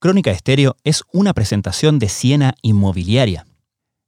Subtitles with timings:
[0.00, 3.46] Crónica Estéreo es una presentación de Siena Inmobiliaria.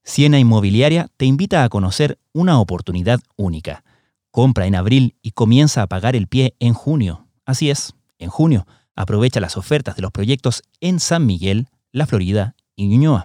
[0.04, 3.82] Siena Inmobiliaria te invita a conocer una oportunidad única.
[4.30, 7.26] Compra en abril y comienza a pagar el pie en junio.
[7.44, 8.66] Así es, en junio.
[8.94, 13.24] Aprovecha las ofertas de los proyectos en San Miguel, La Florida y Ñuñoa.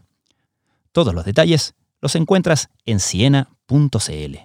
[0.92, 4.38] Todos los detalles los encuentras en siena.cl.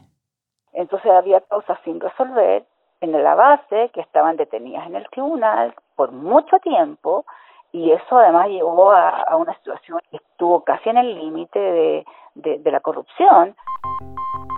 [0.74, 2.66] Entonces había causas sin resolver
[3.00, 7.24] en la base que estaban detenidas en el tribunal por mucho tiempo
[7.72, 12.70] y eso además llevó a, una situación que estuvo casi en el límite de, de,
[12.70, 13.54] la corrupción.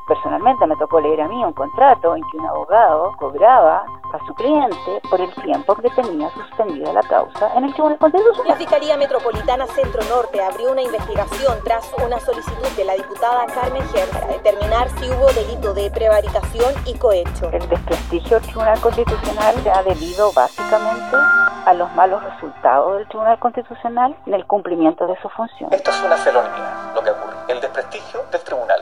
[0.06, 4.34] Personalmente me tocó leer a mí un contrato en que un abogado cobraba a su
[4.34, 8.48] cliente por el tiempo que tenía suspendida la causa en el Tribunal Constitucional.
[8.48, 13.82] La Fiscalía Metropolitana Centro Norte abrió una investigación tras una solicitud de la diputada Carmen
[13.90, 17.48] Ger para determinar si hubo delito de prevaricación y cohecho.
[17.52, 21.16] El desprestigio del Tribunal Constitucional se ha debido básicamente
[21.64, 25.72] a los malos resultados del Tribunal Constitucional en el cumplimiento de su función.
[25.72, 27.36] Esto es una felonía, lo que ocurre.
[27.48, 28.81] El desprestigio del tribunal.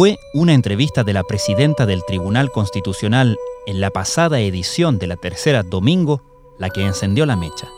[0.00, 5.16] Fue una entrevista de la presidenta del Tribunal Constitucional en la pasada edición de la
[5.16, 6.22] tercera domingo
[6.58, 7.68] la que encendió la mecha.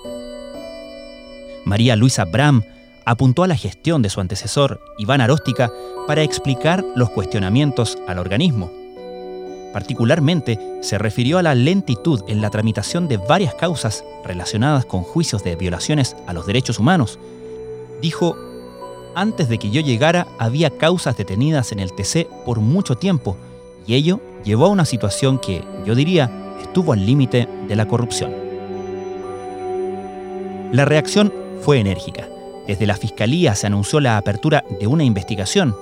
[1.65, 2.63] María Luisa Bram
[3.07, 5.73] apuntó a la gestión de su antecesor, Iván Aróstica,
[6.07, 8.71] para explicar los cuestionamientos al organismo.
[9.73, 15.43] Particularmente se refirió a la lentitud en la tramitación de varias causas relacionadas con juicios
[15.43, 17.19] de violaciones a los derechos humanos.
[18.01, 18.37] Dijo
[19.15, 23.37] antes de que yo llegara había causas detenidas en el TC por mucho tiempo
[23.87, 28.33] y ello llevó a una situación que, yo diría, estuvo al límite de la corrupción.
[30.73, 32.29] La reacción fue enérgica.
[32.67, 35.77] Desde la Fiscalía se anunció la apertura de una investigación.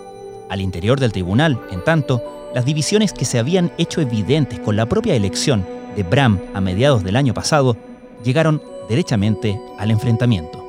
[0.48, 4.86] Al interior del tribunal, en tanto, las divisiones que se habían hecho evidentes con la
[4.86, 5.64] propia elección
[5.94, 7.76] de Bram a mediados del año pasado
[8.24, 10.59] llegaron derechamente al enfrentamiento.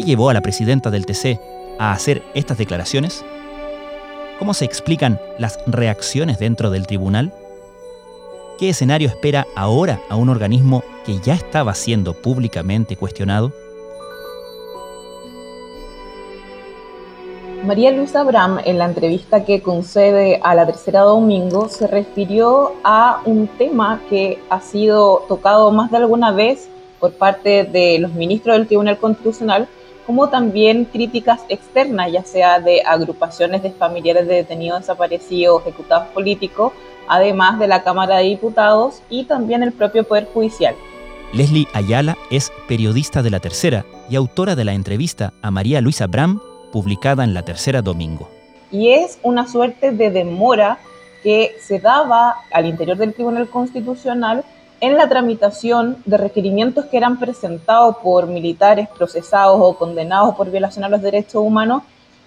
[0.00, 1.38] ¿Qué llevó a la presidenta del TC
[1.78, 3.22] a hacer estas declaraciones?
[4.38, 7.34] ¿Cómo se explican las reacciones dentro del tribunal?
[8.58, 13.52] ¿Qué escenario espera ahora a un organismo que ya estaba siendo públicamente cuestionado?
[17.66, 23.20] María Luisa Abraham, en la entrevista que concede a la tercera domingo, se refirió a
[23.26, 28.56] un tema que ha sido tocado más de alguna vez por parte de los ministros
[28.56, 29.68] del Tribunal Constitucional,
[30.10, 36.72] como también críticas externas, ya sea de agrupaciones de familiares de detenidos desaparecidos, ejecutados políticos,
[37.06, 40.74] además de la Cámara de Diputados y también el propio Poder Judicial.
[41.32, 46.08] Leslie Ayala es periodista de La Tercera y autora de la entrevista a María Luisa
[46.08, 48.28] Bram, publicada en La Tercera Domingo.
[48.72, 50.80] Y es una suerte de demora
[51.22, 54.44] que se daba al interior del Tribunal Constitucional
[54.80, 60.84] en la tramitación de requerimientos que eran presentados por militares procesados o condenados por violación
[60.84, 61.82] a los derechos humanos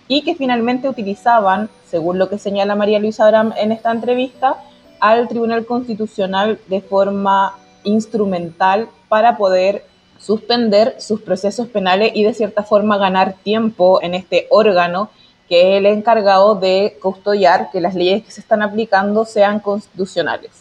[0.07, 4.57] y que finalmente utilizaban, según lo que señala María Luisa Abraham en esta entrevista,
[4.99, 9.85] al Tribunal Constitucional de forma instrumental para poder
[10.19, 15.09] suspender sus procesos penales y de cierta forma ganar tiempo en este órgano
[15.49, 20.51] que es el encargado de custodiar que las leyes que se están aplicando sean constitucionales.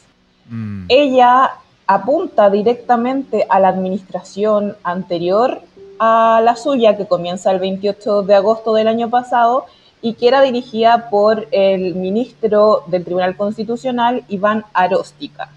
[0.48, 0.86] Mm.
[0.88, 1.52] Ella
[1.94, 5.60] apunta directamente a la administración anterior
[5.98, 9.66] a la suya, que comienza el 28 de agosto del año pasado
[10.00, 15.48] y que era dirigida por el ministro del Tribunal Constitucional, Iván Aróstica.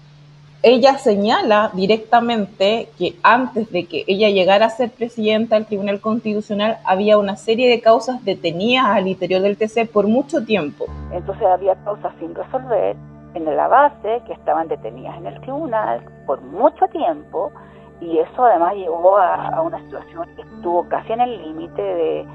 [0.62, 6.78] Ella señala directamente que antes de que ella llegara a ser presidenta del Tribunal Constitucional
[6.84, 10.86] había una serie de causas detenidas al interior del TC por mucho tiempo.
[11.12, 12.96] Entonces había causas sin resolver
[13.36, 17.52] en la base que estaban detenidas en el tribunal por mucho tiempo
[18.00, 22.26] y eso además llevó a, una situación que estuvo casi en el límite de,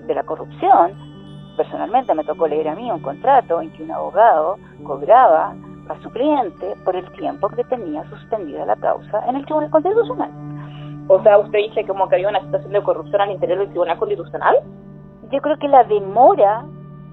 [0.00, 0.92] de, la corrupción.
[1.56, 5.54] Personalmente me tocó leer a mí un contrato en que un abogado cobraba
[5.88, 10.30] a su cliente por el tiempo que tenía suspendida la causa en el Tribunal Constitucional.
[11.08, 13.98] O sea, usted dice como que había una situación de corrupción al interior del Tribunal
[13.98, 14.56] Constitucional.
[15.30, 16.64] Yo creo que la demora,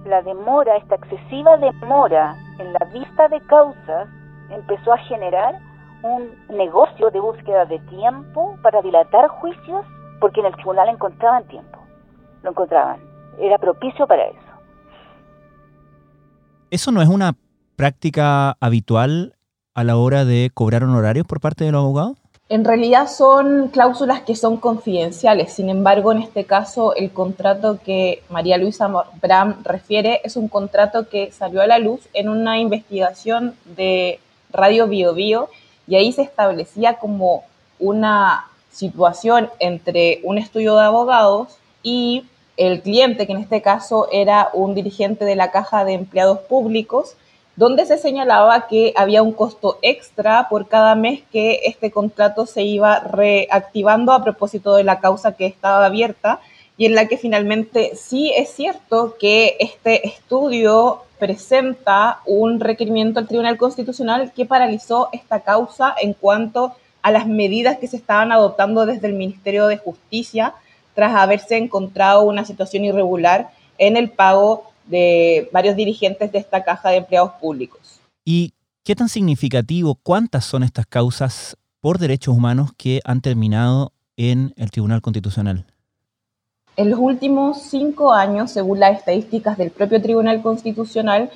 [0.06, 4.07] la demora, esta excesiva demora en la vista de causas
[4.50, 5.56] empezó a generar
[6.04, 9.86] un negocio de búsqueda de tiempo para dilatar juicios
[10.19, 11.80] porque en el tribunal encontraban tiempo,
[12.44, 13.00] lo encontraban.
[13.40, 14.40] era propicio para eso.
[16.69, 17.34] ¿Eso no es una
[17.75, 19.36] práctica habitual
[19.74, 22.18] a la hora de cobrar honorarios por parte de los abogados?
[22.48, 28.22] En realidad son cláusulas que son confidenciales, sin embargo, en este caso el contrato que
[28.30, 28.88] María Luisa
[29.20, 34.20] Bram refiere es un contrato que salió a la luz en una investigación de
[34.52, 35.50] Radio Bio Bio
[35.88, 37.46] y ahí se establecía como
[37.80, 42.26] una situación entre un estudio de abogados y
[42.58, 47.16] el cliente, que en este caso era un dirigente de la Caja de Empleados Públicos,
[47.56, 52.63] donde se señalaba que había un costo extra por cada mes que este contrato se
[52.63, 56.40] iba reactivando a propósito de la causa que estaba abierta
[56.78, 63.28] y en la que finalmente sí es cierto que este estudio presenta un requerimiento al
[63.28, 68.86] Tribunal Constitucional que paralizó esta causa en cuanto a las medidas que se estaban adoptando
[68.86, 70.54] desde el Ministerio de Justicia
[70.94, 76.90] tras haberse encontrado una situación irregular en el pago de varios dirigentes de esta caja
[76.90, 78.00] de empleados públicos.
[78.24, 78.54] ¿Y
[78.84, 84.72] qué tan significativo, cuántas son estas causas por derechos humanos que han terminado en el
[84.72, 85.66] Tribunal Constitucional?
[86.78, 91.30] En los últimos cinco años, según las estadísticas del propio Tribunal Constitucional,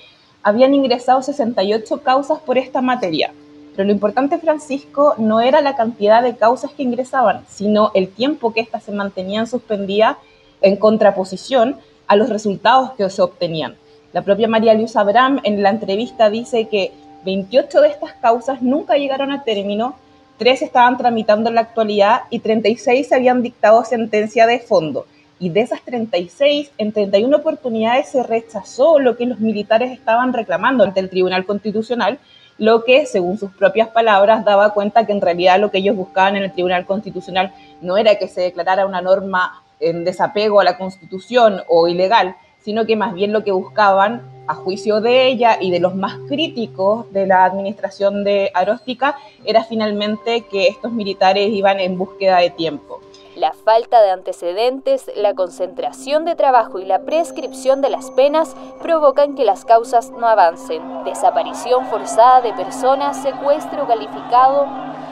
[0.44, 3.34] habían ingresado 68 causas por esta materia.
[3.75, 8.54] Pero lo importante, Francisco, no era la cantidad de causas que ingresaban, sino el tiempo
[8.54, 10.18] que éstas se mantenían suspendidas
[10.62, 11.78] en contraposición
[12.10, 13.76] a los resultados que se obtenían.
[14.12, 16.92] La propia María Luisa Abraham en la entrevista dice que
[17.24, 19.96] 28 de estas causas nunca llegaron a término,
[20.40, 25.06] 3 estaban tramitando en la actualidad y 36 habían dictado sentencia de fondo.
[25.38, 30.84] Y de esas 36, en 31 oportunidades se rechazó lo que los militares estaban reclamando
[30.84, 32.18] ante el Tribunal Constitucional,
[32.58, 36.36] lo que, según sus propias palabras, daba cuenta que en realidad lo que ellos buscaban
[36.36, 40.78] en el Tribunal Constitucional no era que se declarara una norma en desapego a la
[40.78, 45.70] Constitución o ilegal, sino que más bien lo que buscaban, a juicio de ella y
[45.70, 49.16] de los más críticos de la administración de Aróstica,
[49.46, 53.00] era finalmente que estos militares iban en búsqueda de tiempo.
[53.36, 59.36] La falta de antecedentes, la concentración de trabajo y la prescripción de las penas provocan
[59.36, 60.82] que las causas no avancen.
[61.06, 64.68] Desaparición forzada de personas, secuestro calificado,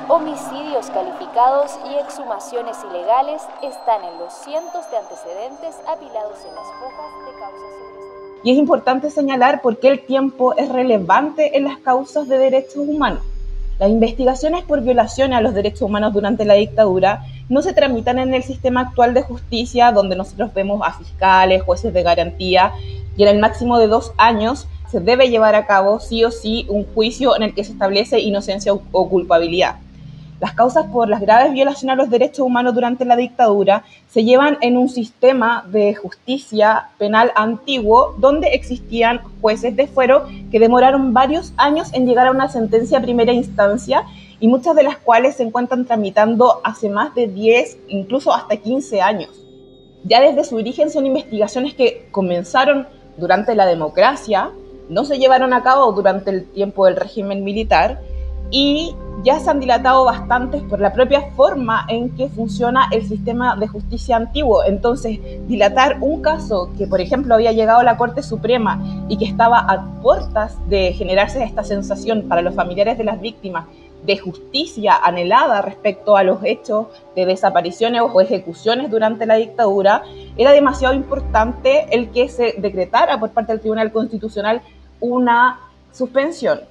[0.10, 7.12] homicidios calificados y exhumaciones ilegales están en los cientos de antecedentes apilados en las hojas
[7.26, 8.40] de causas sobresalientes.
[8.44, 12.78] Y es importante señalar por qué el tiempo es relevante en las causas de derechos
[12.78, 13.22] humanos.
[13.80, 18.34] Las investigaciones por violaciones a los derechos humanos durante la dictadura no se tramitan en
[18.34, 22.72] el sistema actual de justicia, donde nosotros vemos a fiscales, jueces de garantía,
[23.18, 26.66] y en el máximo de dos años se debe llevar a cabo sí o sí
[26.70, 29.76] un juicio en el que se establece inocencia o culpabilidad.
[30.40, 34.58] Las causas por las graves violaciones a los derechos humanos durante la dictadura se llevan
[34.62, 41.54] en un sistema de justicia penal antiguo donde existían jueces de fuero que demoraron varios
[41.58, 44.04] años en llegar a una sentencia a primera instancia
[44.40, 49.02] y muchas de las cuales se encuentran tramitando hace más de 10, incluso hasta 15
[49.02, 49.30] años.
[50.04, 52.88] Ya desde su origen son investigaciones que comenzaron
[53.18, 54.52] durante la democracia,
[54.90, 58.00] no se llevaron a cabo durante el tiempo del régimen militar
[58.52, 63.56] y ya se han dilatado bastante por la propia forma en que funciona el sistema
[63.56, 64.64] de justicia antiguo.
[64.64, 69.26] Entonces, dilatar un caso que, por ejemplo, había llegado a la Corte Suprema y que
[69.26, 73.66] estaba a puertas de generarse esta sensación para los familiares de las víctimas
[74.06, 80.04] de justicia anhelada respecto a los hechos de desapariciones o ejecuciones durante la dictadura,
[80.38, 84.62] era demasiado importante el que se decretara por parte del Tribunal Constitucional
[85.00, 85.60] una
[85.92, 86.62] suspensión.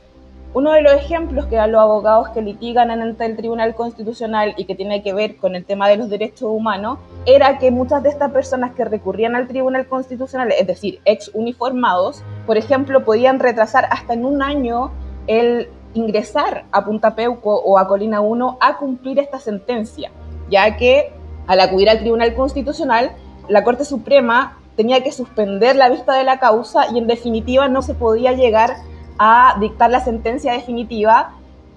[0.56, 4.64] Uno de los ejemplos que dan los abogados que litigan en el Tribunal Constitucional y
[4.64, 8.08] que tiene que ver con el tema de los derechos humanos era que muchas de
[8.08, 13.86] estas personas que recurrían al Tribunal Constitucional, es decir, ex uniformados, por ejemplo, podían retrasar
[13.90, 14.92] hasta en un año
[15.26, 20.10] el ingresar a Punta Peuco o a Colina 1 a cumplir esta sentencia,
[20.48, 21.12] ya que
[21.46, 23.10] al acudir al Tribunal Constitucional,
[23.50, 27.82] la Corte Suprema tenía que suspender la vista de la causa y en definitiva no
[27.82, 28.76] se podía llegar
[29.18, 31.32] a dictar la sentencia definitiva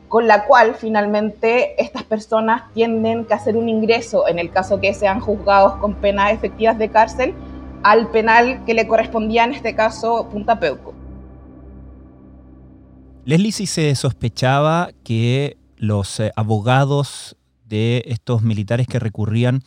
[0.10, 4.94] con la cual finalmente estas personas tienden que hacer un ingreso, en el caso que
[4.94, 7.36] sean juzgados con penas efectivas de cárcel,
[7.84, 10.94] al penal que le correspondía en este caso Punta Peuco.
[13.24, 19.62] Leslie, se sospechaba que los eh, abogados de estos militares que recurrían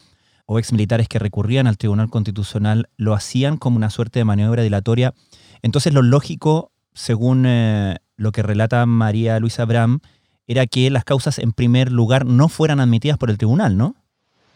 [0.47, 5.15] o exmilitares que recurrían al Tribunal Constitucional lo hacían como una suerte de maniobra dilatoria,
[5.63, 10.01] entonces lo lógico según eh, lo que relata María Luisa Bram,
[10.47, 13.95] era que las causas en primer lugar no fueran admitidas por el tribunal, ¿no?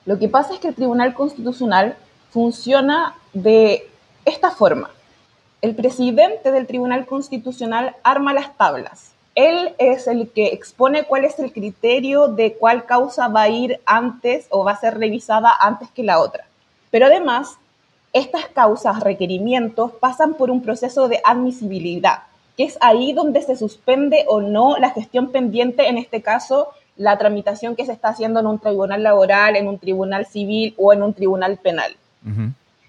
[0.05, 1.97] Lo que pasa es que el Tribunal Constitucional
[2.31, 3.89] funciona de
[4.25, 4.91] esta forma.
[5.63, 9.13] El presidente del Tribunal Constitucional arma las tablas.
[9.35, 13.81] Él es el que expone cuál es el criterio de cuál causa va a ir
[13.85, 16.47] antes o va a ser revisada antes que la otra.
[16.91, 17.59] Pero además,
[18.19, 22.21] estas causas, requerimientos, pasan por un proceso de admisibilidad,
[22.57, 27.19] que es ahí donde se suspende o no la gestión pendiente, en este caso, la
[27.19, 31.03] tramitación que se está haciendo en un tribunal laboral, en un tribunal civil o en
[31.03, 31.95] un tribunal penal.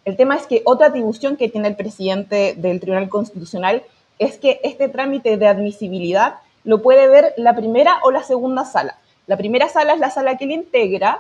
[0.06, 3.84] El tema es que otra atribución que tiene el presidente del Tribunal Constitucional
[4.18, 8.98] es que este trámite de admisibilidad lo puede ver la primera o la segunda sala.
[9.28, 11.20] La primera sala es la sala que le integra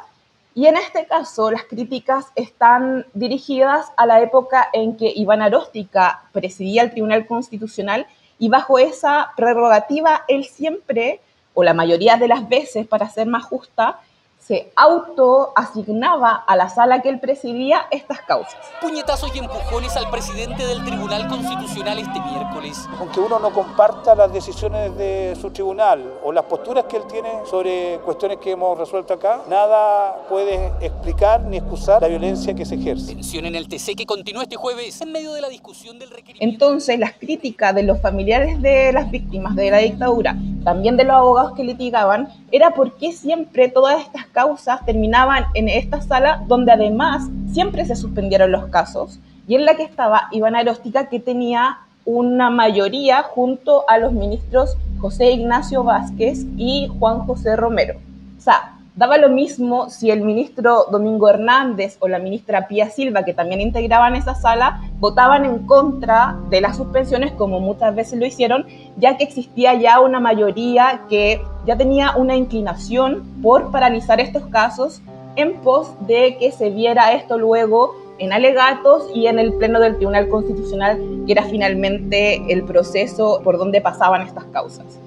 [0.57, 6.23] y en este caso, las críticas están dirigidas a la época en que Iván Aróstica
[6.31, 8.07] presidía el Tribunal Constitucional
[8.39, 11.21] y bajo esa prerrogativa él siempre,
[11.53, 13.99] o la mayoría de las veces, para ser más justa,
[14.47, 18.55] se autoasignaba a la sala que él presidía estas causas.
[18.79, 22.87] Puñetazos y empujones al presidente del Tribunal Constitucional este miércoles.
[22.97, 27.29] Aunque uno no comparta las decisiones de su tribunal o las posturas que él tiene
[27.45, 32.75] sobre cuestiones que hemos resuelto acá, nada puede explicar ni excusar la violencia que se
[32.75, 33.15] ejerce.
[33.15, 36.65] Tensión en el TC que continúa este jueves en medio de la discusión del requerimiento.
[36.65, 41.17] Entonces, las críticas de los familiares de las víctimas de la dictadura, también de los
[41.17, 46.71] abogados que litigaban, era por qué siempre todas estas causas terminaban en esta sala donde
[46.71, 51.79] además siempre se suspendieron los casos y en la que estaba Iván Aróstica que tenía
[52.05, 57.95] una mayoría junto a los ministros José Ignacio Vázquez y Juan José Romero.
[58.37, 63.23] O sea, Daba lo mismo si el ministro Domingo Hernández o la ministra Pía Silva,
[63.23, 68.25] que también integraban esa sala, votaban en contra de las suspensiones, como muchas veces lo
[68.25, 68.65] hicieron,
[68.97, 74.99] ya que existía ya una mayoría que ya tenía una inclinación por paralizar estos casos
[75.35, 79.97] en pos de que se viera esto luego en alegatos y en el Pleno del
[79.97, 84.99] Tribunal Constitucional, que era finalmente el proceso por donde pasaban estas causas.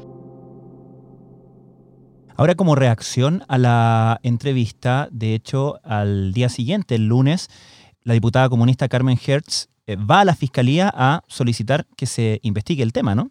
[2.40, 7.50] Ahora, como reacción a la entrevista, de hecho, al día siguiente, el lunes,
[8.02, 12.82] la diputada comunista Carmen Hertz eh, va a la fiscalía a solicitar que se investigue
[12.82, 13.30] el tema, ¿no?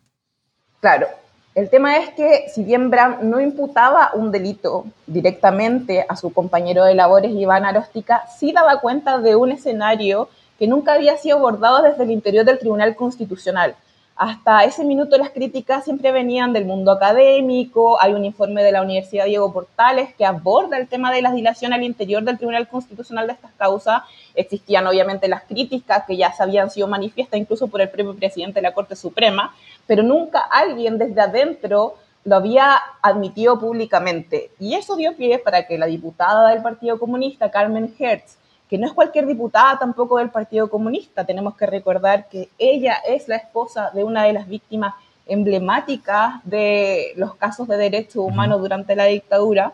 [0.79, 1.07] Claro.
[1.55, 6.85] El tema es que si bien Bram no imputaba un delito directamente a su compañero
[6.85, 11.81] de labores Iván Aróstica, sí daba cuenta de un escenario que nunca había sido abordado
[11.81, 13.75] desde el interior del Tribunal Constitucional
[14.19, 18.81] hasta ese minuto las críticas siempre venían del mundo académico, hay un informe de la
[18.81, 23.27] Universidad Diego Portales que aborda el tema de la dilación al interior del Tribunal Constitucional
[23.27, 24.01] de estas causas,
[24.35, 28.55] existían obviamente las críticas que ya se habían sido manifiestas incluso por el propio presidente
[28.55, 29.55] de la Corte Suprema,
[29.87, 31.95] pero nunca alguien desde adentro
[32.25, 34.51] lo había admitido públicamente.
[34.59, 38.37] Y eso dio pie para que la diputada del Partido Comunista, Carmen Hertz,
[38.69, 41.25] que no es cualquier diputada tampoco del Partido Comunista.
[41.25, 44.93] Tenemos que recordar que ella es la esposa de una de las víctimas
[45.25, 49.73] emblemáticas de los casos de derechos humanos durante la dictadura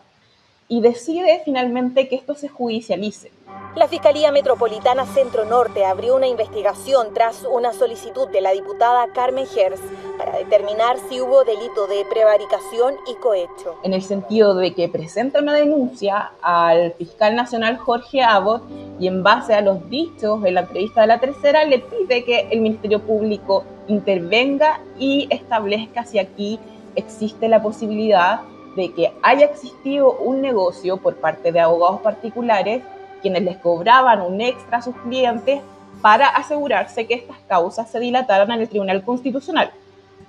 [0.68, 3.30] y decide finalmente que esto se judicialice.
[3.76, 9.46] La Fiscalía Metropolitana Centro Norte abrió una investigación tras una solicitud de la diputada Carmen
[9.46, 9.80] Gers
[10.18, 13.76] para determinar si hubo delito de prevaricación y cohecho.
[13.82, 18.62] En el sentido de que presenta una denuncia al fiscal nacional Jorge Abbott
[18.98, 22.48] y en base a los dichos en la entrevista de la tercera le pide que
[22.50, 26.58] el Ministerio Público intervenga y establezca si aquí
[26.94, 28.40] existe la posibilidad
[28.76, 32.82] de que haya existido un negocio por parte de abogados particulares
[33.22, 35.60] quienes les cobraban un extra a sus clientes
[36.02, 39.70] para asegurarse que estas causas se dilataran en el Tribunal Constitucional.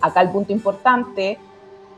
[0.01, 1.38] Acá el punto importante,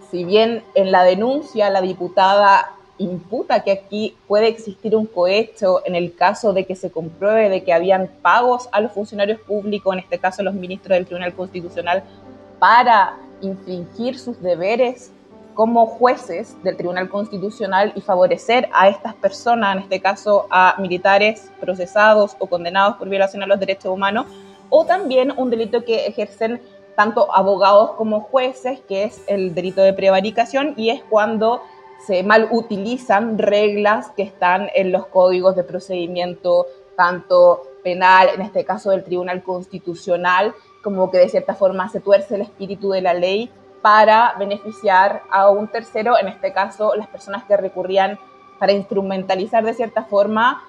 [0.10, 5.96] si bien en la denuncia la diputada imputa que aquí puede existir un cohecho en
[5.96, 10.00] el caso de que se compruebe de que habían pagos a los funcionarios públicos, en
[10.00, 12.04] este caso los ministros del Tribunal Constitucional,
[12.60, 15.12] para infringir sus deberes
[15.54, 21.50] como jueces del Tribunal Constitucional y favorecer a estas personas, en este caso a militares
[21.60, 24.26] procesados o condenados por violación a los derechos humanos,
[24.70, 26.62] o también un delito que ejercen
[26.96, 31.62] tanto abogados como jueces, que es el delito de prevaricación, y es cuando
[32.06, 38.66] se mal utilizan reglas que están en los códigos de procedimiento, tanto penal, en este
[38.66, 40.54] caso del Tribunal Constitucional,
[40.84, 43.52] como que de cierta forma se tuerce el espíritu de la ley
[43.82, 48.20] para beneficiar a un tercero, en este caso las personas que recurrían
[48.60, 50.64] para instrumentalizar de cierta forma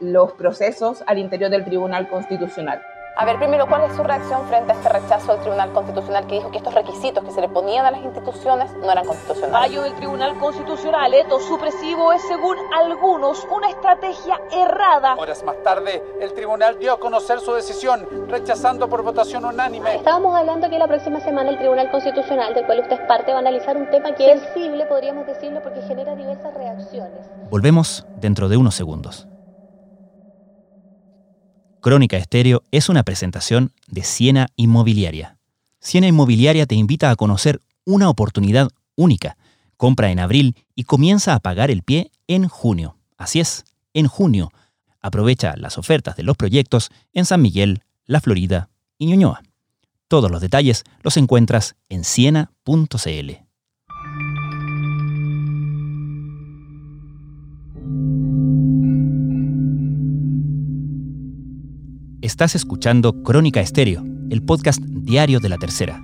[0.00, 2.82] los procesos al interior del Tribunal Constitucional.
[3.18, 6.34] A ver, primero, ¿cuál es su reacción frente a este rechazo del Tribunal Constitucional que
[6.34, 9.58] dijo que estos requisitos que se le ponían a las instituciones no eran constitucionales?
[9.58, 15.14] Fallo del Tribunal Constitucional, esto supresivo es según algunos una estrategia errada.
[15.14, 19.94] Horas más tarde, el tribunal dio a conocer su decisión, rechazando por votación unánime.
[19.94, 23.38] Estábamos hablando que la próxima semana el Tribunal Constitucional, del cual usted es parte, va
[23.38, 27.30] a analizar un tema que es sensible, podríamos decirlo, porque genera diversas reacciones.
[27.48, 29.26] Volvemos dentro de unos segundos.
[31.80, 35.38] Crónica Estéreo es una presentación de Siena Inmobiliaria.
[35.78, 39.36] Siena Inmobiliaria te invita a conocer una oportunidad única.
[39.76, 42.96] Compra en abril y comienza a pagar el pie en junio.
[43.16, 43.64] Así es,
[43.94, 44.52] en junio.
[45.00, 48.68] Aprovecha las ofertas de los proyectos en San Miguel, La Florida
[48.98, 49.42] y Ñuñoa.
[50.08, 53.45] Todos los detalles los encuentras en siena.cl.
[62.26, 66.02] Estás escuchando Crónica Estéreo, el podcast diario de la tercera.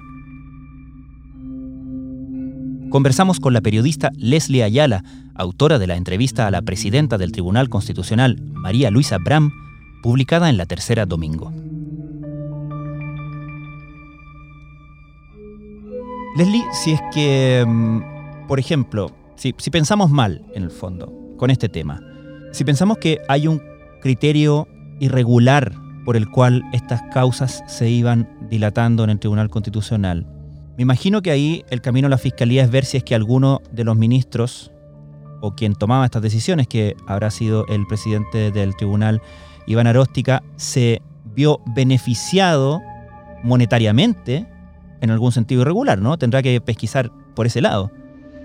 [2.90, 5.02] Conversamos con la periodista Leslie Ayala,
[5.34, 9.50] autora de la entrevista a la presidenta del Tribunal Constitucional, María Luisa Bram,
[10.00, 11.52] publicada en la tercera domingo.
[16.36, 21.50] Leslie, si es que, mm, por ejemplo, si, si pensamos mal en el fondo con
[21.50, 22.00] este tema,
[22.52, 23.60] si pensamos que hay un
[24.00, 24.68] criterio
[25.00, 30.26] irregular por el cual estas causas se iban dilatando en el Tribunal Constitucional.
[30.76, 33.60] Me imagino que ahí el camino a la Fiscalía es ver si es que alguno
[33.70, 34.72] de los ministros
[35.42, 39.20] o quien tomaba estas decisiones, que habrá sido el presidente del tribunal,
[39.66, 41.02] Iván Aróstica, se
[41.34, 42.80] vio beneficiado
[43.42, 44.46] monetariamente
[45.00, 46.16] en algún sentido irregular, ¿no?
[46.16, 47.90] Tendrá que pesquisar por ese lado.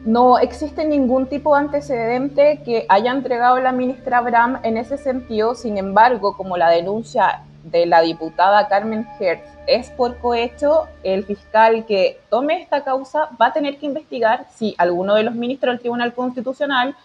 [0.05, 5.53] No existe ningún tipo de antecedente que haya entregado la ministra Bram en ese sentido,
[5.53, 11.85] sin embargo, como la denuncia de la diputada Carmen Hertz es por cohecho, el fiscal
[11.85, 15.79] que tome esta causa va a tener que investigar si alguno de los ministros del
[15.81, 16.95] Tribunal Constitucional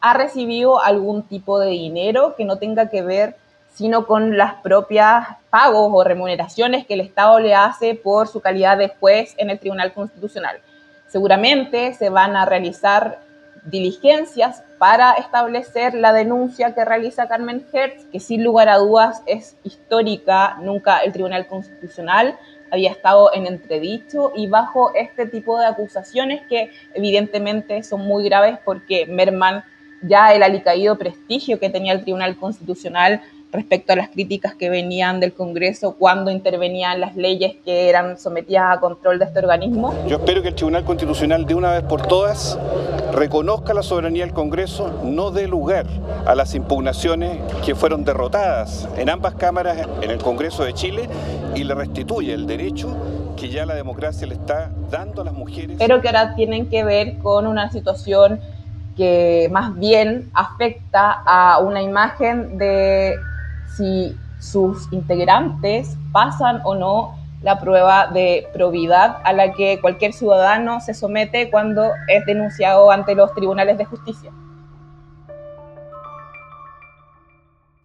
[0.00, 3.36] ha recibido algún tipo de dinero que no tenga que ver
[3.72, 8.78] sino con las propias pagos o remuneraciones que el Estado le hace por su calidad
[8.78, 10.60] de juez en el Tribunal Constitucional.
[11.08, 13.18] Seguramente se van a realizar
[13.64, 19.56] diligencias para establecer la denuncia que realiza Carmen Hertz, que sin lugar a dudas es
[19.64, 22.38] histórica, nunca el Tribunal Constitucional
[22.70, 28.58] había estado en entredicho y bajo este tipo de acusaciones que evidentemente son muy graves
[28.64, 29.64] porque merman
[30.02, 33.22] ya el alicaído prestigio que tenía el Tribunal Constitucional
[33.54, 38.76] respecto a las críticas que venían del Congreso cuando intervenían las leyes que eran sometidas
[38.76, 39.94] a control de este organismo.
[40.08, 42.58] Yo espero que el Tribunal Constitucional de una vez por todas
[43.12, 45.86] reconozca la soberanía del Congreso, no dé lugar
[46.26, 51.08] a las impugnaciones que fueron derrotadas en ambas cámaras en el Congreso de Chile
[51.54, 52.96] y le restituya el derecho
[53.36, 55.76] que ya la democracia le está dando a las mujeres.
[55.78, 58.40] Pero que ahora tienen que ver con una situación
[58.96, 63.16] que más bien afecta a una imagen de
[63.76, 70.80] si sus integrantes pasan o no la prueba de probidad a la que cualquier ciudadano
[70.80, 74.32] se somete cuando es denunciado ante los tribunales de justicia.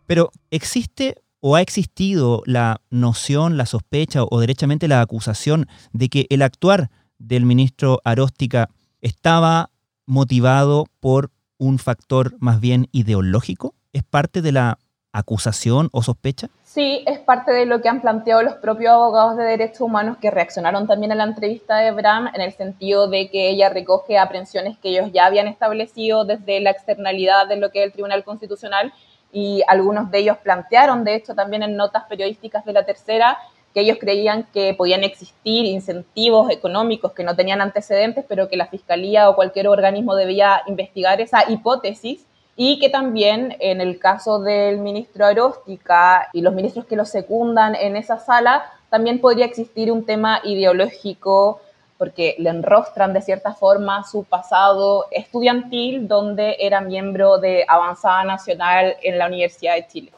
[0.07, 6.25] Pero ¿existe o ha existido la noción, la sospecha o derechamente la acusación de que
[6.29, 8.69] el actuar del ministro Aróstica
[9.01, 9.69] estaba
[10.05, 13.75] motivado por un factor más bien ideológico?
[13.93, 14.79] ¿Es parte de la
[15.11, 16.49] acusación o sospecha?
[16.63, 20.29] Sí, es parte de lo que han planteado los propios abogados de derechos humanos que
[20.29, 24.77] reaccionaron también a la entrevista de Bram en el sentido de que ella recoge aprensiones
[24.77, 28.93] que ellos ya habían establecido desde la externalidad de lo que es el Tribunal Constitucional
[29.31, 33.37] y algunos de ellos plantearon, de hecho, también en notas periodísticas de la tercera,
[33.73, 38.65] que ellos creían que podían existir incentivos económicos que no tenían antecedentes, pero que la
[38.67, 42.25] Fiscalía o cualquier organismo debía investigar esa hipótesis
[42.61, 47.73] y que también en el caso del ministro Aróstica y los ministros que lo secundan
[47.73, 51.61] en esa sala, también podría existir un tema ideológico
[51.97, 58.97] porque le enrostran de cierta forma su pasado estudiantil, donde era miembro de Avanzada Nacional
[59.03, 60.11] en la Universidad de Chile.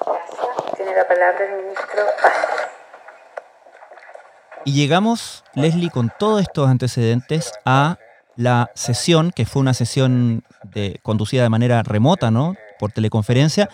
[0.00, 0.76] Gracias.
[0.76, 2.02] Tiene la palabra el ministro
[4.64, 7.98] Y llegamos, Leslie, con todos estos antecedentes a
[8.36, 12.54] la sesión, que fue una sesión de, conducida de manera remota, ¿no?
[12.78, 13.68] Por teleconferencia,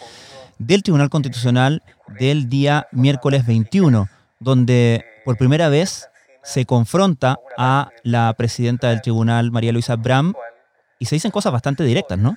[0.58, 1.82] del Tribunal Constitucional
[2.18, 6.08] del día miércoles 21, donde por primera vez
[6.42, 10.34] se confronta a la presidenta del tribunal, María Luisa Bram,
[10.98, 12.36] y se dicen cosas bastante directas, ¿no?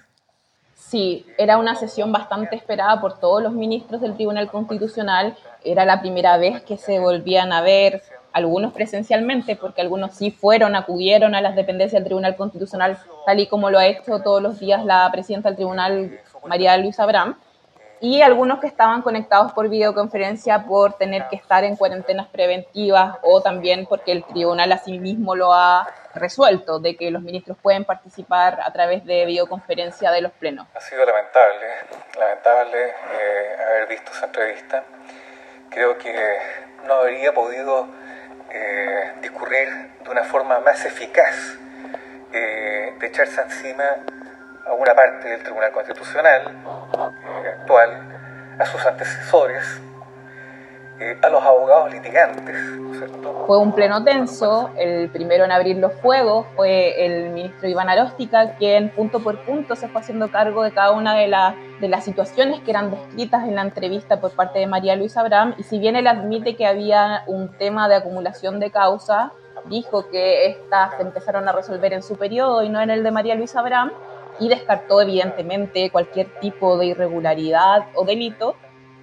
[0.75, 5.35] Sí, era una sesión bastante esperada por todos los ministros del Tribunal Constitucional.
[5.63, 8.03] Era la primera vez que se volvían a ver,
[8.35, 13.47] algunos presencialmente, porque algunos sí fueron, acudieron a las dependencias del Tribunal Constitucional, tal y
[13.47, 17.37] como lo ha hecho todos los días la presidenta del Tribunal, María Luisa Abraham,
[18.01, 23.41] y algunos que estaban conectados por videoconferencia por tener que estar en cuarentenas preventivas o
[23.41, 28.59] también porque el tribunal así mismo lo ha resuelto, de que los ministros pueden participar
[28.61, 30.67] a través de videoconferencia de los plenos.
[30.75, 31.67] Ha sido lamentable,
[32.19, 34.83] lamentable eh, haber visto esa entrevista.
[35.69, 36.13] Creo que
[36.85, 37.87] no habría podido
[38.57, 39.67] eh, discurrir
[40.01, 41.57] de una forma más eficaz
[42.31, 43.83] eh, de echarse encima
[44.65, 46.55] a una parte del Tribunal Constitucional
[47.59, 49.81] actual, a sus antecesores,
[50.99, 52.55] eh, a los abogados litigantes.
[53.45, 58.55] Fue un pleno tenso, el primero en abrir los fuegos fue el ministro Iván Aróstica,
[58.55, 61.31] quien punto por punto se fue haciendo cargo de cada una de,
[61.79, 65.55] de las situaciones que eran descritas en la entrevista por parte de María Luisa Abraham,
[65.57, 69.33] y si bien él admite que había un tema de acumulación de causa,
[69.65, 73.11] dijo que estas se empezaron a resolver en su periodo y no en el de
[73.11, 73.91] María Luisa Abraham,
[74.39, 78.55] y descartó evidentemente cualquier tipo de irregularidad o delito,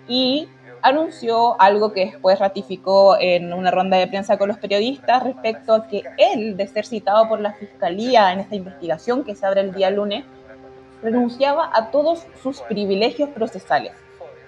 [0.09, 0.49] y
[0.83, 5.87] anunció algo que después ratificó en una ronda de prensa con los periodistas respecto a
[5.87, 9.73] que él, de ser citado por la Fiscalía en esta investigación que se abre el
[9.73, 10.25] día lunes,
[11.03, 13.93] renunciaba a todos sus privilegios procesales.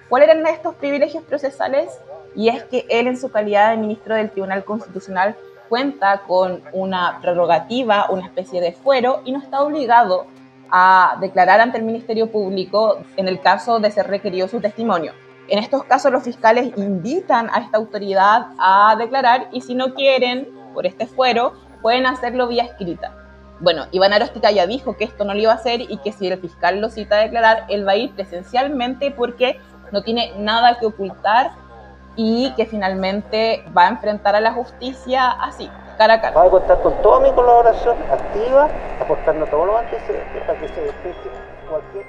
[0.09, 1.91] ¿Cuáles eran estos privilegios procesales?
[2.37, 5.37] Y es que él, en su calidad de ministro del Tribunal Constitucional,
[5.69, 10.27] cuenta con una prerrogativa, una especie de fuero, y no está obligado
[10.71, 15.13] a declarar ante el Ministerio Público en el caso de ser requerido su testimonio.
[15.49, 20.49] En estos casos los fiscales invitan a esta autoridad a declarar y si no quieren,
[20.73, 21.53] por este fuero,
[21.83, 23.15] pueden hacerlo vía escrita.
[23.61, 26.27] Bueno, Iván Aróstica ya dijo que esto no lo iba a hacer y que si
[26.29, 29.61] el fiscal lo cita a declarar, él va a ir presencialmente porque
[29.93, 31.53] no tiene nada que ocultar
[32.17, 36.35] y que finalmente va a enfrentar a la justicia así, cara a cara.
[36.35, 38.69] Voy a contar con toda mi colaboración activa,
[39.01, 41.31] aportando todos los antecedentes para que se despeje
[41.69, 42.07] cualquier...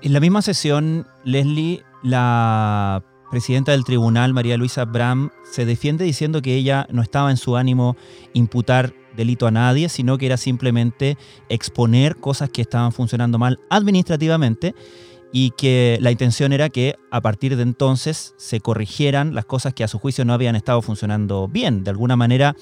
[0.00, 6.42] En la misma sesión, Leslie la presidenta del tribunal, María Luisa Bram, se defiende diciendo
[6.42, 7.96] que ella no estaba en su ánimo
[8.34, 11.16] imputar delito a nadie, sino que era simplemente
[11.48, 14.74] exponer cosas que estaban funcionando mal administrativamente
[15.32, 19.82] y que la intención era que a partir de entonces se corrigieran las cosas que
[19.82, 21.84] a su juicio no habían estado funcionando bien.
[21.84, 22.54] De alguna manera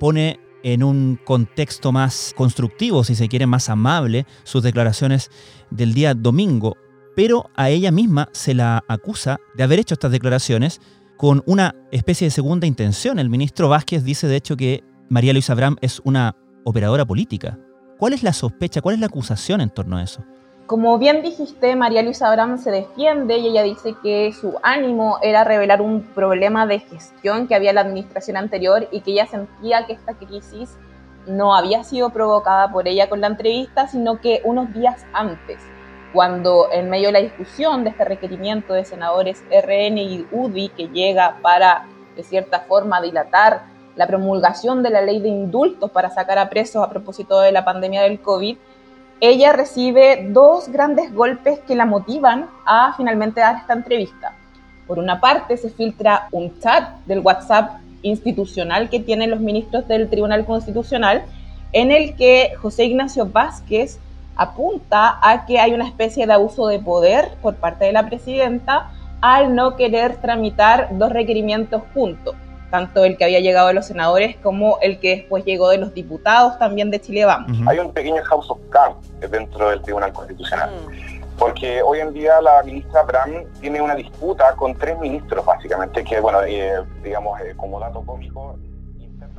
[0.00, 5.30] pone en un contexto más constructivo, si se quiere, más amable, sus declaraciones
[5.70, 6.76] del día domingo
[7.18, 10.80] pero a ella misma se la acusa de haber hecho estas declaraciones
[11.16, 13.18] con una especie de segunda intención.
[13.18, 17.58] El ministro Vázquez dice de hecho que María Luisa Abraham es una operadora política.
[17.98, 20.22] ¿Cuál es la sospecha, cuál es la acusación en torno a eso?
[20.66, 25.42] Como bien dijiste, María Luisa Abraham se defiende y ella dice que su ánimo era
[25.42, 29.86] revelar un problema de gestión que había en la administración anterior y que ella sentía
[29.86, 30.70] que esta crisis
[31.26, 35.58] no había sido provocada por ella con la entrevista, sino que unos días antes
[36.12, 40.88] cuando en medio de la discusión de este requerimiento de senadores RN y UDI que
[40.88, 43.62] llega para, de cierta forma, dilatar
[43.96, 47.64] la promulgación de la ley de indultos para sacar a presos a propósito de la
[47.64, 48.56] pandemia del COVID,
[49.20, 54.36] ella recibe dos grandes golpes que la motivan a finalmente dar esta entrevista.
[54.86, 60.08] Por una parte, se filtra un chat del WhatsApp institucional que tienen los ministros del
[60.08, 61.24] Tribunal Constitucional,
[61.72, 63.98] en el que José Ignacio Vázquez
[64.38, 68.90] apunta a que hay una especie de abuso de poder por parte de la presidenta
[69.20, 72.36] al no querer tramitar dos requerimientos juntos,
[72.70, 75.92] tanto el que había llegado de los senadores como el que después llegó de los
[75.92, 77.58] diputados también de Chile Vamos.
[77.66, 78.96] Hay un pequeño house of cards
[79.28, 80.70] dentro del Tribunal Constitucional.
[80.70, 81.18] Mm.
[81.36, 86.18] Porque hoy en día la ministra Bram tiene una disputa con tres ministros, básicamente, que,
[86.18, 88.56] bueno, eh, digamos, eh, como dato cómico,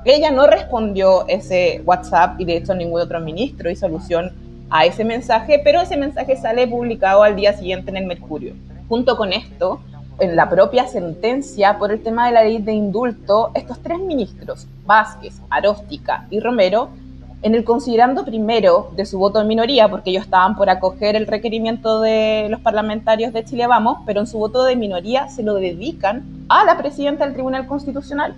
[0.05, 5.03] ella no respondió ese WhatsApp y de hecho ningún otro ministro hizo alusión a ese
[5.03, 8.53] mensaje, pero ese mensaje sale publicado al día siguiente en el Mercurio.
[8.87, 9.81] Junto con esto,
[10.19, 14.67] en la propia sentencia por el tema de la ley de indulto, estos tres ministros,
[14.85, 16.89] Vázquez, Aróstica y Romero,
[17.41, 21.25] en el considerando primero de su voto en minoría, porque ellos estaban por acoger el
[21.25, 25.55] requerimiento de los parlamentarios de Chile Vamos, pero en su voto de minoría se lo
[25.55, 28.35] dedican a la presidenta del Tribunal Constitucional,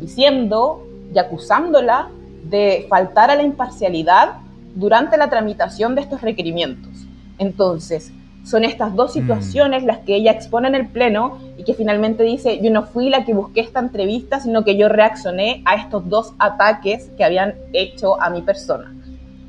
[0.00, 0.82] diciendo
[1.14, 2.08] y acusándola
[2.44, 4.34] de faltar a la imparcialidad
[4.76, 6.92] durante la tramitación de estos requerimientos.
[7.38, 8.12] Entonces,
[8.44, 9.20] son estas dos mm.
[9.20, 13.08] situaciones las que ella expone en el Pleno y que finalmente dice, yo no fui
[13.10, 17.54] la que busqué esta entrevista, sino que yo reaccioné a estos dos ataques que habían
[17.72, 18.94] hecho a mi persona.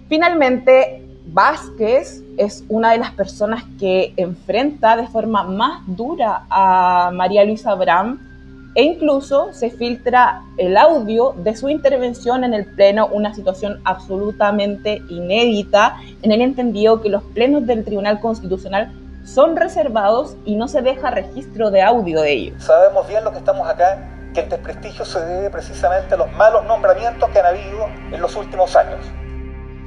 [0.09, 7.43] Finalmente, Vázquez es una de las personas que enfrenta de forma más dura a María
[7.43, 8.26] Luisa Abraham
[8.77, 15.01] e incluso se filtra el audio de su intervención en el Pleno, una situación absolutamente
[15.09, 18.93] inédita, en el entendido que los plenos del Tribunal Constitucional
[19.25, 22.63] son reservados y no se deja registro de audio de ellos.
[22.63, 23.97] Sabemos bien lo que estamos acá,
[24.35, 28.35] que el desprestigio se debe precisamente a los malos nombramientos que han habido en los
[28.35, 28.99] últimos años.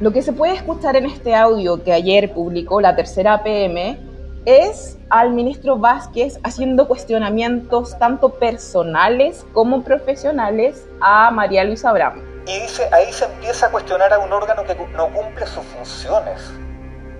[0.00, 4.10] Lo que se puede escuchar en este audio que ayer publicó la tercera PM
[4.44, 12.22] es al ministro Vázquez haciendo cuestionamientos tanto personales como profesionales a María Luisa Abraham.
[12.46, 16.50] Y dice, ahí se empieza a cuestionar a un órgano que no cumple sus funciones.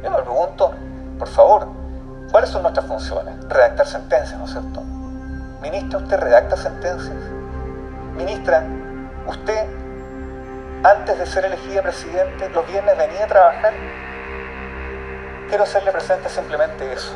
[0.03, 0.73] Yo me pregunto,
[1.19, 1.69] por favor,
[2.33, 3.35] ¿cuáles son nuestras funciones?
[3.49, 4.83] Redactar sentencias, ¿no es cierto?
[5.61, 7.17] Ministra, ¿usted redacta sentencias?
[8.17, 8.67] Ministra,
[9.27, 9.67] ¿usted
[10.83, 13.75] antes de ser elegida presidente, los viernes venía a trabajar.
[15.51, 17.13] Quiero hacerle presente simplemente eso.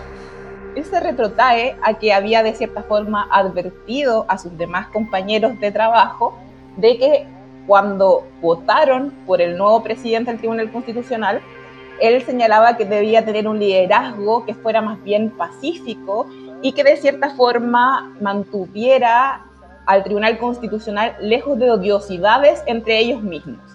[0.75, 5.71] Él se retrotrae a que había de cierta forma advertido a sus demás compañeros de
[5.71, 6.37] trabajo
[6.77, 7.27] de que
[7.69, 11.41] cuando votaron por el nuevo presidente del Tribunal Constitucional,
[12.01, 16.27] él señalaba que debía tener un liderazgo que fuera más bien pacífico
[16.61, 19.47] y que de cierta forma mantuviera
[19.87, 23.74] al Tribunal Constitucional lejos de odiosidades entre ellos mismos.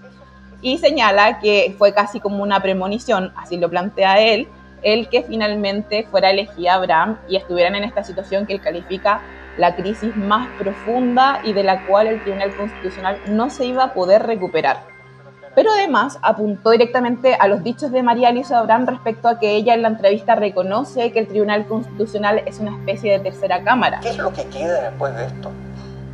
[0.62, 4.48] Y señala que fue casi como una premonición, así lo plantea él,
[4.82, 9.22] el que finalmente fuera elegida Abraham y estuvieran en esta situación que él califica
[9.58, 13.94] la crisis más profunda y de la cual el Tribunal Constitucional no se iba a
[13.94, 14.78] poder recuperar.
[15.56, 19.74] Pero además apuntó directamente a los dichos de María Luisa Abraham respecto a que ella
[19.74, 24.00] en la entrevista reconoce que el Tribunal Constitucional es una especie de tercera cámara.
[24.02, 25.52] ¿Qué es lo que queda después de esto?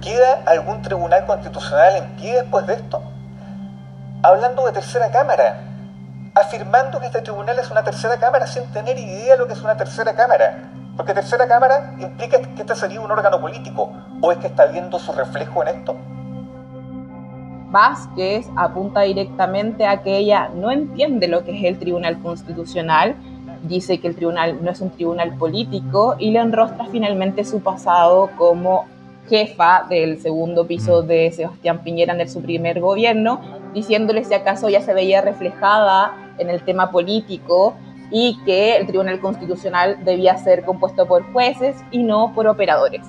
[0.02, 3.02] ¿Queda algún tribunal constitucional en pie después de esto?
[4.26, 5.62] Hablando de tercera cámara,
[6.34, 9.62] afirmando que este tribunal es una tercera cámara sin tener idea de lo que es
[9.62, 10.72] una tercera cámara.
[10.98, 13.94] Porque tercera cámara implica que este sería un órgano político.
[14.22, 15.96] ¿O es que está viendo su reflejo en esto?
[17.70, 23.16] Vázquez apunta directamente a que ella no entiende lo que es el Tribunal Constitucional,
[23.62, 28.32] dice que el tribunal no es un tribunal político y le enrostra finalmente su pasado
[28.40, 28.86] como
[29.30, 34.82] jefa del segundo piso de Sebastián Piñera en su primer gobierno, diciéndole si acaso ya
[34.82, 37.76] se veía reflejada en el tema político
[38.10, 43.02] y que el Tribunal Constitucional debía ser compuesto por jueces y no por operadores.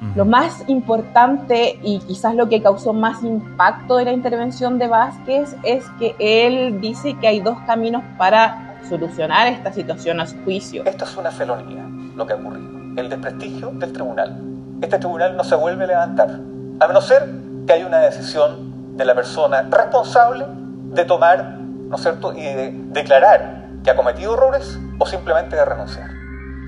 [0.00, 0.16] Mm.
[0.16, 5.54] Lo más importante y quizás lo que causó más impacto de la intervención de Vázquez
[5.62, 10.84] es que él dice que hay dos caminos para solucionar esta situación a su juicio.
[10.86, 12.70] Esto es una felonía, lo que ha ocurrido.
[12.96, 16.40] El desprestigio del tribunal este tribunal no se vuelve a levantar,
[16.80, 17.30] a no ser
[17.66, 22.70] que haya una decisión de la persona responsable de tomar, ¿no es cierto?, y de
[22.90, 26.10] declarar que ha cometido errores o simplemente de renunciar.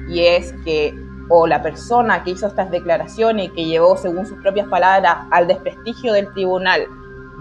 [0.09, 0.95] Y es que
[1.29, 5.47] o la persona que hizo estas declaraciones y que llevó, según sus propias palabras, al
[5.47, 6.87] desprestigio del tribunal,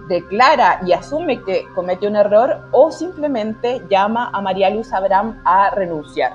[0.08, 5.70] declara y asume que cometió un error o simplemente llama a María Luis Abraham a
[5.72, 6.34] renunciar.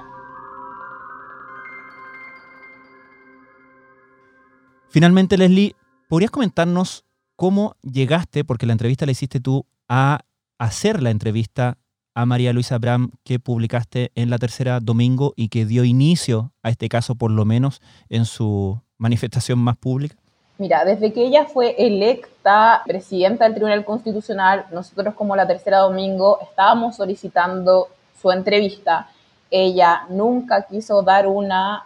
[4.91, 5.77] Finalmente, Leslie,
[6.09, 7.05] ¿podrías comentarnos
[7.39, 10.23] cómo llegaste, porque la entrevista la hiciste tú, a
[10.59, 11.79] hacer la entrevista
[12.13, 16.71] a María Luisa Abraham que publicaste en la tercera domingo y que dio inicio a
[16.71, 20.17] este caso, por lo menos en su manifestación más pública?
[20.59, 26.41] Mira, desde que ella fue electa presidenta del Tribunal Constitucional, nosotros como la tercera domingo
[26.43, 27.87] estábamos solicitando
[28.21, 29.11] su entrevista.
[29.49, 31.85] Ella nunca quiso dar una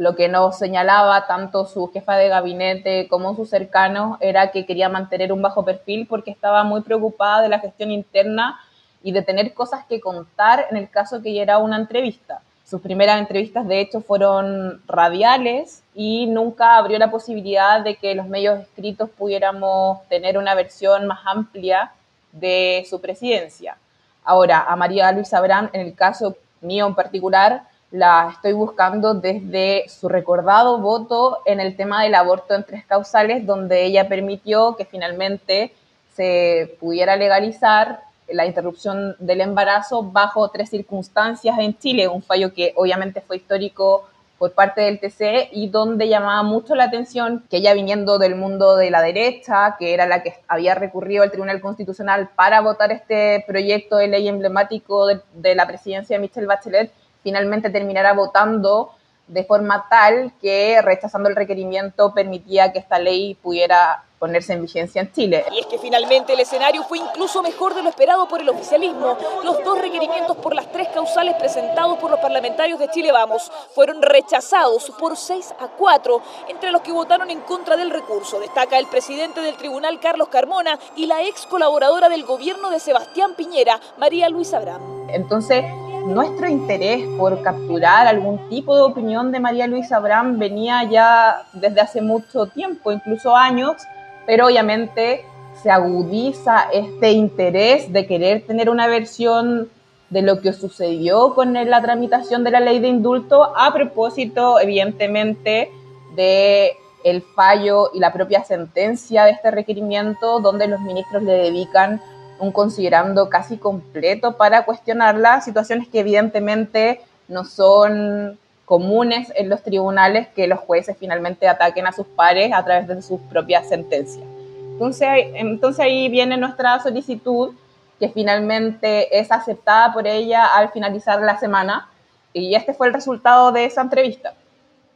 [0.00, 4.88] lo que nos señalaba tanto su jefa de gabinete como sus cercanos era que quería
[4.88, 8.58] mantener un bajo perfil porque estaba muy preocupada de la gestión interna
[9.02, 12.40] y de tener cosas que contar en el caso que ya era una entrevista.
[12.64, 18.26] Sus primeras entrevistas, de hecho, fueron radiales y nunca abrió la posibilidad de que los
[18.26, 21.92] medios escritos pudiéramos tener una versión más amplia
[22.32, 23.76] de su presidencia.
[24.24, 29.88] Ahora, a María Luisa Abraham, en el caso mío en particular, la estoy buscando desde
[29.88, 34.84] su recordado voto en el tema del aborto en tres causales, donde ella permitió que
[34.84, 35.72] finalmente
[36.14, 42.72] se pudiera legalizar la interrupción del embarazo bajo tres circunstancias en Chile, un fallo que
[42.76, 47.74] obviamente fue histórico por parte del TC y donde llamaba mucho la atención que ella
[47.74, 52.30] viniendo del mundo de la derecha, que era la que había recurrido al Tribunal Constitucional
[52.36, 56.90] para votar este proyecto de ley emblemático de, de la presidencia de Michelle Bachelet,
[57.22, 58.92] finalmente terminará votando
[59.30, 65.00] de forma tal que rechazando el requerimiento permitía que esta ley pudiera ponerse en vigencia
[65.00, 65.46] en Chile.
[65.50, 69.16] Y es que finalmente el escenario fue incluso mejor de lo esperado por el oficialismo.
[69.42, 74.02] Los dos requerimientos por las tres causales presentados por los parlamentarios de Chile Vamos fueron
[74.02, 78.40] rechazados por 6 a 4 entre los que votaron en contra del recurso.
[78.40, 83.34] Destaca el presidente del tribunal Carlos Carmona y la ex colaboradora del gobierno de Sebastián
[83.36, 85.08] Piñera, María Luisa Abraham.
[85.08, 85.64] Entonces,
[86.06, 91.80] nuestro interés por capturar algún tipo de opinión de María Luisa Abraham venía ya desde
[91.80, 93.82] hace mucho tiempo, incluso años,
[94.26, 95.24] pero obviamente
[95.62, 99.68] se agudiza este interés de querer tener una versión
[100.08, 105.70] de lo que sucedió con la tramitación de la ley de indulto a propósito, evidentemente,
[106.16, 106.72] de
[107.04, 112.00] el fallo y la propia sentencia de este requerimiento, donde los ministros le dedican
[112.40, 120.28] un considerando casi completo para cuestionarla, situaciones que evidentemente no son comunes en los tribunales
[120.28, 124.24] que los jueces finalmente ataquen a sus pares a través de sus propias sentencias.
[124.72, 127.52] Entonces, entonces ahí viene nuestra solicitud
[127.98, 131.88] que finalmente es aceptada por ella al finalizar la semana
[132.32, 134.34] y este fue el resultado de esa entrevista.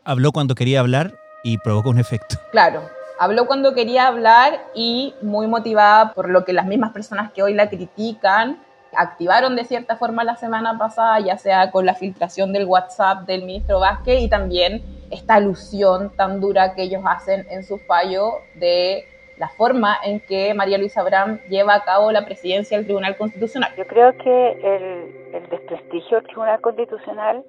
[0.04, 2.36] Habló cuando quería hablar y provocó un efecto.
[2.52, 2.82] Claro,
[3.18, 7.54] habló cuando quería hablar y muy motivada por lo que las mismas personas que hoy
[7.54, 8.58] la critican
[8.96, 13.44] activaron de cierta forma la semana pasada, ya sea con la filtración del WhatsApp del
[13.44, 19.04] ministro Vázquez y también esta alusión tan dura que ellos hacen en su fallo de
[19.36, 23.72] la forma en que María Luisa Abraham lleva a cabo la presidencia del Tribunal Constitucional.
[23.76, 27.44] Yo creo que el, el desprestigio del Tribunal Constitucional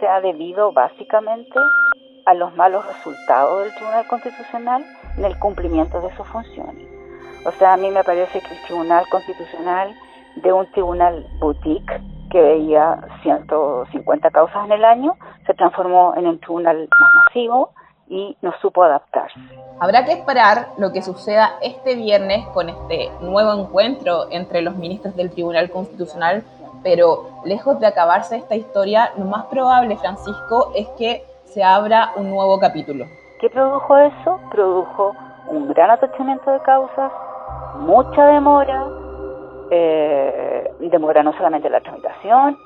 [0.00, 1.58] se ha debido básicamente
[2.26, 4.84] a los malos resultados del Tribunal Constitucional
[5.16, 6.86] en el cumplimiento de sus funciones.
[7.44, 9.94] O sea, a mí me parece que el Tribunal Constitucional
[10.36, 16.40] de un tribunal boutique que veía 150 causas en el año, se transformó en un
[16.40, 17.70] tribunal más masivo
[18.08, 19.38] y no supo adaptarse.
[19.78, 25.14] Habrá que esperar lo que suceda este viernes con este nuevo encuentro entre los ministros
[25.14, 26.42] del Tribunal Constitucional,
[26.82, 31.24] pero lejos de acabarse esta historia, lo más probable, Francisco, es que
[31.54, 33.06] se abra un nuevo capítulo.
[33.40, 34.40] ¿Qué produjo eso?
[34.50, 35.14] Produjo
[35.46, 37.12] un gran atachamiento de causas,
[37.78, 38.84] mucha demora,
[39.70, 42.58] eh, demora no solamente la tramitación,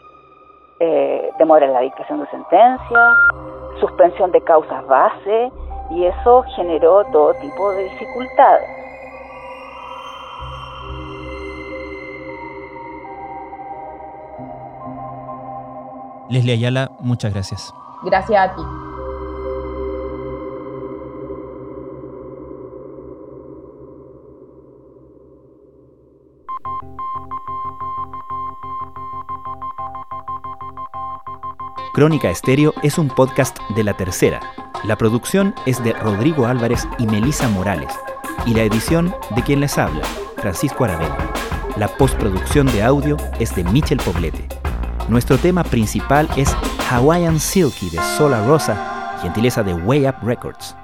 [0.80, 3.16] eh, demora la dictación de sentencias,
[3.78, 5.52] suspensión de causas base,
[5.90, 8.70] y eso generó todo tipo de dificultades.
[16.30, 17.74] Leslie Ayala, muchas gracias.
[18.02, 18.62] Gracias a ti.
[31.98, 34.38] Crónica Estéreo es un podcast de La Tercera.
[34.84, 37.92] La producción es de Rodrigo Álvarez y Melisa Morales,
[38.46, 40.04] y la edición de quien les habla,
[40.36, 41.16] Francisco Aravena.
[41.76, 44.46] La postproducción de audio es de Michel Poblete.
[45.08, 46.54] Nuestro tema principal es
[46.90, 50.74] Hawaiian Silky de Sola Rosa, gentileza de Way Up Records.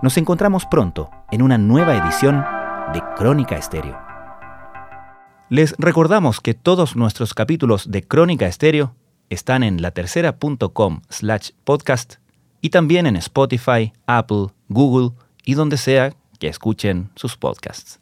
[0.00, 2.44] Nos encontramos pronto en una nueva edición
[2.92, 3.98] de Crónica Estéreo.
[5.48, 8.94] Les recordamos que todos nuestros capítulos de Crónica Estéreo
[9.30, 12.14] están en latercera.com slash podcast
[12.60, 15.10] y también en Spotify, Apple, Google
[15.44, 18.01] y donde sea que escuchen sus podcasts.